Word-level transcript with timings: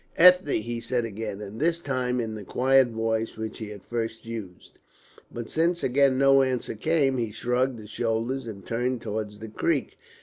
"Ethne!" 0.17 0.63
he 0.63 0.79
said 0.79 1.05
again, 1.05 1.41
and 1.41 1.59
this 1.59 1.79
time 1.79 2.19
in 2.19 2.33
the 2.33 2.43
quiet 2.43 2.87
voice 2.87 3.37
which 3.37 3.59
he 3.59 3.69
had 3.69 3.83
first 3.83 4.25
used. 4.25 4.79
But 5.31 5.51
since 5.51 5.83
again 5.83 6.17
no 6.17 6.41
answer 6.41 6.73
came, 6.73 7.17
he 7.19 7.29
shrugged 7.31 7.77
his 7.77 7.91
shoulders 7.91 8.47
and 8.47 8.65
turned 8.65 9.03
towards 9.03 9.37
the 9.37 9.47
creek. 9.47 9.99